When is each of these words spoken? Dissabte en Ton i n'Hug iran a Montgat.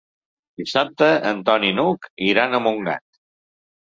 Dissabte 0.61 1.09
en 1.31 1.43
Ton 1.49 1.67
i 1.69 1.69
n'Hug 1.79 2.09
iran 2.31 2.57
a 2.57 2.61
Montgat. 2.69 3.05